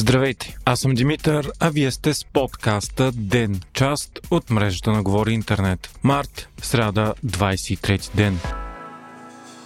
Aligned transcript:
Здравейте, 0.00 0.56
аз 0.64 0.80
съм 0.80 0.94
Димитър, 0.94 1.50
а 1.60 1.70
вие 1.70 1.90
сте 1.90 2.14
с 2.14 2.24
подкаста 2.24 3.12
ДЕН, 3.12 3.60
част 3.72 4.20
от 4.30 4.50
мрежата 4.50 4.92
на 4.92 5.02
Говори 5.02 5.32
Интернет. 5.32 5.90
Март, 6.02 6.48
сряда, 6.62 7.14
23 7.26 8.14
ден. 8.14 8.38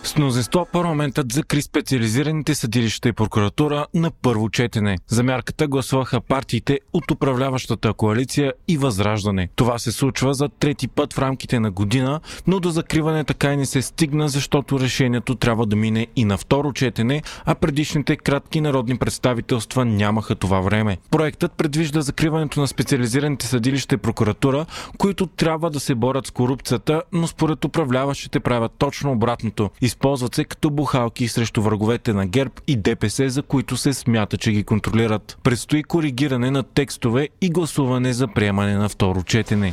С 0.05 0.17
мнозинство 0.17 0.67
парламентът 0.73 1.33
закри 1.33 1.63
специализираните 1.63 2.55
съдилища 2.55 3.09
и 3.09 3.13
прокуратура 3.13 3.87
на 3.95 4.11
първо 4.11 4.51
четене. 4.51 4.99
За 5.09 5.23
мярката 5.23 5.67
гласуваха 5.69 6.21
партиите 6.21 6.81
от 6.93 7.11
управляващата 7.11 7.93
коалиция 7.93 8.53
и 8.69 8.77
Възраждане. 8.77 9.49
Това 9.57 9.79
се 9.79 9.93
случва 9.93 10.35
за 10.35 10.49
трети 10.49 10.89
път 10.89 11.13
в 11.13 11.19
рамките 11.19 11.61
на 11.61 11.71
година, 11.71 12.21
но 12.47 12.61
до 12.61 12.71
закриване 12.71 13.25
така 13.25 13.53
и 13.53 13.57
не 13.57 13.67
се 13.67 13.83
стигна, 13.83 14.29
защото 14.29 14.81
решението 14.81 15.35
трябва 15.35 15.67
да 15.67 15.77
мине 15.77 16.07
и 16.17 16.25
на 16.25 16.39
второ 16.39 16.73
четене, 16.73 17.23
а 17.45 17.55
предишните 17.55 18.17
кратки 18.17 18.61
народни 18.61 18.99
представителства 18.99 19.85
нямаха 19.85 20.35
това 20.35 20.61
време. 20.61 20.99
Проектът 21.11 21.53
предвижда 21.53 22.01
закриването 22.01 22.61
на 22.61 22.69
специализираните 22.69 23.47
съдилища 23.47 23.95
и 23.95 23.99
прокуратура, 23.99 24.67
които 24.99 25.27
трябва 25.27 25.71
да 25.71 25.81
се 25.81 25.95
борят 25.95 26.27
с 26.27 26.31
корупцията, 26.31 27.03
но 27.13 27.27
според 27.27 27.65
управляващите 27.65 28.41
правят 28.41 28.73
точно 28.79 29.13
обратното 29.13 29.71
Използват 29.95 30.35
се 30.35 30.45
като 30.45 30.71
бухалки 30.71 31.29
срещу 31.29 31.63
враговете 31.63 32.13
на 32.13 32.27
ГЕРБ 32.27 32.53
и 32.67 32.77
ДПС, 32.77 33.31
за 33.31 33.43
които 33.43 33.77
се 33.77 33.95
смята, 33.95 34.37
че 34.37 34.53
ги 34.53 34.65
контролират. 34.65 35.39
Предстои 35.43 35.83
коригиране 35.83 36.51
на 36.51 36.63
текстове 36.63 37.29
и 37.41 37.51
гласуване 37.51 38.13
за 38.13 38.29
приемане 38.29 38.77
на 38.77 38.89
второ 38.89 39.23
четене. 39.23 39.73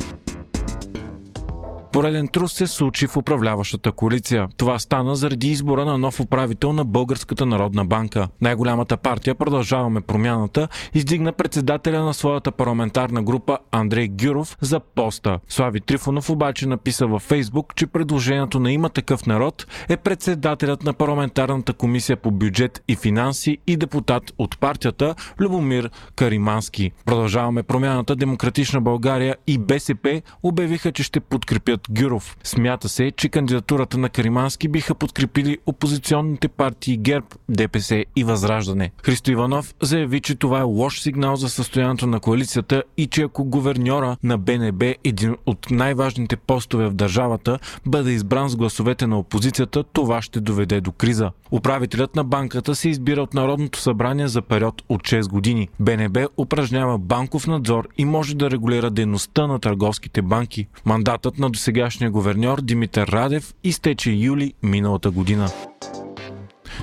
Пореден 1.91 2.27
трус 2.27 2.53
се 2.53 2.67
случи 2.67 3.07
в 3.07 3.17
управляващата 3.17 3.91
коалиция. 3.91 4.47
Това 4.57 4.79
стана 4.79 5.15
заради 5.15 5.47
избора 5.47 5.85
на 5.85 5.97
нов 5.97 6.19
управител 6.19 6.73
на 6.73 6.85
Българската 6.85 7.45
народна 7.45 7.85
банка. 7.85 8.27
Най-голямата 8.41 8.97
партия 8.97 9.35
Продължаваме 9.35 10.01
промяната 10.01 10.67
издигна 10.93 11.31
председателя 11.31 12.03
на 12.03 12.13
своята 12.13 12.51
парламентарна 12.51 13.23
група 13.23 13.57
Андрей 13.71 14.07
Гюров 14.07 14.57
за 14.61 14.79
поста. 14.79 15.39
Слави 15.47 15.81
Трифонов 15.81 16.29
обаче 16.29 16.67
написа 16.67 17.07
във 17.07 17.21
Фейсбук, 17.21 17.75
че 17.75 17.87
предложението 17.87 18.59
на 18.59 18.71
има 18.71 18.89
такъв 18.89 19.25
народ 19.25 19.67
е 19.89 19.97
председателят 19.97 20.83
на 20.83 20.93
парламентарната 20.93 21.73
комисия 21.73 22.17
по 22.17 22.31
бюджет 22.31 22.83
и 22.87 22.95
финанси 22.95 23.57
и 23.67 23.77
депутат 23.77 24.23
от 24.37 24.59
партията 24.59 25.15
Любомир 25.39 25.89
Каримански. 26.15 26.91
Продължаваме 27.05 27.63
промяната 27.63 28.15
Демократична 28.15 28.81
България 28.81 29.35
и 29.47 29.57
БСП 29.57 30.21
обявиха, 30.43 30.91
че 30.91 31.03
ще 31.03 31.19
подкрепят 31.19 31.80
от 31.81 32.01
Гюров. 32.01 32.37
Смята 32.43 32.89
се, 32.89 33.11
че 33.11 33.29
кандидатурата 33.29 33.97
на 33.97 34.09
Каримански 34.09 34.67
биха 34.67 34.95
подкрепили 34.95 35.57
опозиционните 35.65 36.47
партии 36.47 36.97
ГЕРБ, 36.97 37.27
ДПС 37.49 38.05
и 38.15 38.23
Възраждане. 38.23 38.91
Христо 39.03 39.31
Иванов 39.31 39.75
заяви, 39.81 40.19
че 40.21 40.35
това 40.35 40.59
е 40.59 40.63
лош 40.63 41.01
сигнал 41.01 41.35
за 41.35 41.49
състоянието 41.49 42.07
на 42.07 42.19
коалицията 42.19 42.83
и 42.97 43.07
че 43.07 43.21
ако 43.21 43.45
говерньора 43.45 44.17
на 44.23 44.37
БНБ, 44.37 44.93
един 45.03 45.35
от 45.45 45.71
най-важните 45.71 46.35
постове 46.35 46.87
в 46.89 46.93
държавата, 46.93 47.59
бъде 47.85 48.11
избран 48.11 48.49
с 48.49 48.55
гласовете 48.55 49.07
на 49.07 49.19
опозицията, 49.19 49.83
това 49.83 50.21
ще 50.21 50.39
доведе 50.39 50.81
до 50.81 50.91
криза. 50.91 51.31
Управителят 51.51 52.15
на 52.15 52.23
банката 52.23 52.75
се 52.75 52.89
избира 52.89 53.21
от 53.21 53.33
Народното 53.33 53.79
събрание 53.79 54.27
за 54.27 54.41
период 54.41 54.81
от 54.89 55.01
6 55.01 55.29
години. 55.29 55.69
БНБ 55.79 56.27
упражнява 56.37 56.97
банков 56.97 57.47
надзор 57.47 57.87
и 57.97 58.05
може 58.05 58.35
да 58.35 58.51
регулира 58.51 58.91
дейността 58.91 59.47
на 59.47 59.59
търговските 59.59 60.21
банки. 60.21 60.67
Мандатът 60.85 61.39
на 61.39 61.49
досега 61.49 61.70
сегашния 61.71 62.11
говерньор 62.11 62.61
Димитър 62.61 63.07
Радев 63.07 63.53
изтече 63.63 64.11
юли 64.11 64.53
миналата 64.63 65.11
година. 65.11 65.49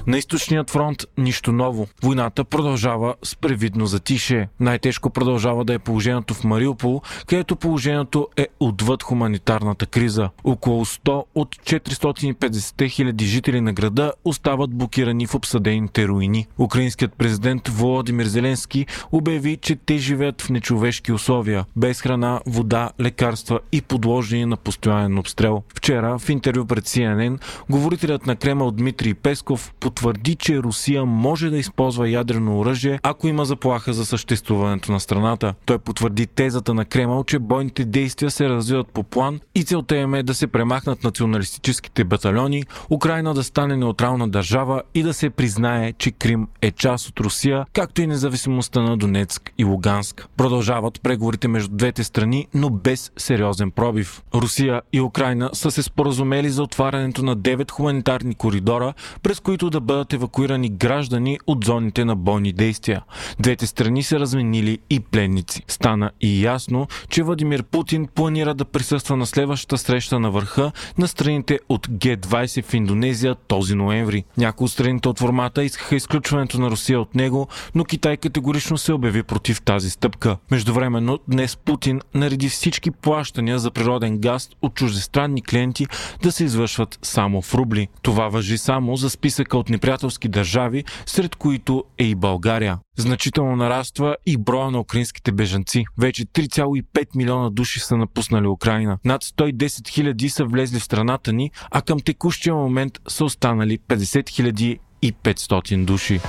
На 0.09 0.19
източният 0.19 0.71
фронт 0.71 1.05
нищо 1.19 1.53
ново. 1.53 1.89
Войната 2.03 2.45
продължава 2.45 3.15
с 3.23 3.37
превидно 3.37 3.87
затише. 3.87 4.49
Най-тежко 4.61 5.11
продължава 5.11 5.65
да 5.65 5.75
е 5.75 5.79
положението 5.79 6.35
в 6.35 6.45
Мариупол, 6.45 7.03
където 7.27 7.57
положението 7.57 8.29
е 8.37 8.47
отвъд 8.61 9.03
хуманитарната 9.03 9.87
криза. 9.87 10.31
Около 10.45 10.85
100 10.85 11.25
от 11.35 11.57
450 11.57 12.91
хиляди 12.91 13.25
жители 13.25 13.61
на 13.61 13.73
града 13.73 14.13
остават 14.25 14.71
блокирани 14.71 15.27
в 15.27 15.35
обсъдените 15.35 16.09
руини. 16.09 16.47
Украинският 16.59 17.13
президент 17.13 17.69
Володимир 17.69 18.27
Зеленски 18.27 18.87
обяви, 19.13 19.57
че 19.57 19.77
те 19.77 19.99
живеят 19.99 20.43
в 20.43 20.51
нечовешки 20.51 21.13
условия, 21.13 21.65
без 21.77 22.01
храна, 22.01 22.41
вода, 22.47 22.91
лекарства 23.01 23.61
и 23.73 23.83
подложени 23.83 24.45
на 24.45 24.57
постоянен 24.57 25.19
обстрел. 25.19 25.63
Вчера 25.75 26.19
в 26.19 26.29
интервю 26.29 26.67
пред 26.67 26.85
CNN 26.85 27.41
говорителят 27.71 28.27
на 28.27 28.37
Кремъл 28.37 28.71
Дмитрий 28.71 29.15
Песков 29.15 29.75
потвърди, 29.99 30.35
че 30.35 30.59
Русия 30.59 31.05
може 31.05 31.51
да 31.51 31.59
използва 31.59 32.09
ядрено 32.09 32.59
оръжие, 32.59 33.01
ако 33.03 33.29
има 33.29 33.45
заплаха 33.45 33.93
за 33.93 34.07
съществуването 34.07 34.93
на 34.93 35.01
страната. 35.01 35.55
Той 35.67 35.79
потвърди 35.79 36.27
тезата 36.27 36.75
на 36.75 36.85
Кремъл, 36.85 37.25
че 37.25 37.39
бойните 37.39 37.85
действия 37.85 38.31
се 38.31 38.49
развиват 38.49 38.89
по 38.89 39.03
план 39.03 39.41
и 39.55 39.65
целта 39.65 39.97
им 39.97 40.15
е 40.15 40.23
да 40.23 40.35
се 40.35 40.47
премахнат 40.47 41.05
националистическите 41.05 42.05
батальони, 42.05 42.65
Украина 42.91 43.35
да 43.35 43.43
стане 43.45 43.77
неутрална 43.77 44.29
държава 44.29 44.83
и 44.95 45.03
да 45.03 45.15
се 45.15 45.31
признае, 45.31 45.93
че 45.93 46.11
Крим 46.11 46.49
е 46.63 46.71
част 46.71 47.09
от 47.09 47.21
Русия, 47.21 47.65
както 47.73 48.03
и 48.03 48.07
независимостта 48.07 48.83
на 48.83 48.97
Донецк 48.97 49.53
и 49.59 49.65
Луганск. 49.65 50.29
Продължават 50.37 51.01
преговорите 51.03 51.49
между 51.49 51.77
двете 51.77 52.05
страни, 52.05 52.47
но 52.55 52.71
без 52.71 53.13
сериозен 53.17 53.71
пробив. 53.71 54.23
Русия 54.35 54.83
и 54.93 55.01
Украина 55.01 55.51
са 55.53 55.71
се 55.71 55.83
споразумели 55.83 56.51
за 56.51 56.63
отварянето 56.63 57.25
на 57.25 57.37
9 57.37 57.71
хуманитарни 57.71 58.35
коридора, 58.35 58.95
през 59.23 59.41
които 59.41 59.71
да 59.71 59.88
бъдат 59.89 60.13
евакуирани 60.13 60.69
граждани 60.69 61.39
от 61.47 61.65
зоните 61.65 62.05
на 62.05 62.17
бойни 62.17 62.53
действия. 62.53 63.03
Двете 63.41 63.67
страни 63.67 64.03
са 64.03 64.21
разменили 64.21 64.79
и 64.91 65.01
пленници. 65.01 65.63
Стана 65.69 66.11
и 66.21 66.45
ясно, 66.45 66.87
че 67.09 67.23
Владимир 67.23 67.63
Путин 67.63 68.09
планира 68.15 68.55
да 68.55 68.65
присъства 68.65 69.17
на 69.17 69.27
следващата 69.27 69.79
среща 69.79 70.21
на 70.21 70.31
върха 70.31 70.73
на 70.99 71.09
страните 71.09 71.59
от 71.69 71.87
Г-20 71.87 72.65
в 72.65 72.75
Индонезия 72.75 73.35
този 73.35 73.75
ноември. 73.75 74.25
Някои 74.37 74.65
от 74.65 74.71
страните 74.71 75.09
от 75.09 75.19
формата 75.19 75.65
искаха 75.65 75.97
изключването 75.97 76.61
на 76.61 76.71
Русия 76.71 77.01
от 77.01 77.15
него, 77.15 77.49
но 77.75 77.85
Китай 77.85 78.17
категорично 78.17 78.79
се 78.79 78.93
обяви 78.93 79.23
против 79.23 79.63
тази 79.63 79.91
стъпка. 79.91 80.37
Междувременно 80.51 81.19
днес 81.29 81.57
Путин 81.57 82.01
нареди 82.15 82.49
всички 82.49 82.91
плащания 82.91 83.59
за 83.59 83.71
природен 83.71 84.19
газ 84.19 84.51
от 84.63 84.75
чуждестранни 84.75 85.43
клиенти 85.43 85.87
да 86.23 86.33
се 86.33 86.45
извършват 86.45 86.99
само 87.03 87.43
в 87.43 87.55
рубли. 87.55 87.89
Това 88.03 88.29
въжи 88.29 88.59
само 88.59 88.97
за 88.97 89.11
списъка 89.11 89.59
от 89.59 89.68
неприятелски 89.69 90.29
държави, 90.29 90.85
сред 91.07 91.37
които 91.37 91.85
е 91.99 92.05
и 92.05 92.15
България. 92.15 92.79
Значително 92.99 93.57
нараства 93.57 94.17
и 94.27 94.37
броя 94.37 94.71
на 94.71 94.81
украинските 94.81 95.33
бежанци. 95.33 95.85
Вече 95.99 96.25
3,5 96.25 97.07
милиона 97.17 97.51
души 97.51 97.81
са 97.81 97.97
напуснали 97.97 98.47
Украина. 98.47 98.99
Над 99.05 99.25
110 99.25 99.89
хиляди 99.89 100.29
са 100.29 100.45
влезли 100.45 100.79
в 100.79 100.85
страната 100.85 101.33
ни, 101.33 101.51
а 101.71 101.83
към 101.83 102.01
текущия 102.01 102.55
момент 102.55 102.93
са 103.09 103.25
останали 103.25 103.79
50 103.79 104.29
хиляди 104.29 104.79
и 105.03 105.13
500 105.13 105.85
души. 105.85 106.21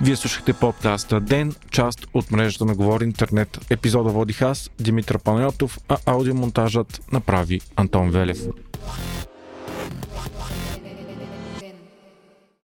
Вие 0.00 0.16
слушахте 0.16 0.52
подкаста 0.52 1.20
Ден, 1.20 1.54
част 1.70 2.06
от 2.14 2.30
мрежата 2.30 2.64
на 2.64 2.74
Говори 2.74 3.04
Интернет. 3.04 3.66
Епизода 3.70 4.10
водих 4.10 4.42
аз, 4.42 4.70
Димитър 4.80 5.18
Панайотов, 5.18 5.78
а 5.88 5.96
аудиомонтажът 6.06 7.00
направи 7.12 7.60
Антон 7.76 8.10
Велев. 8.10 8.38